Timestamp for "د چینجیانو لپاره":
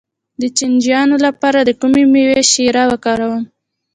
0.41-1.59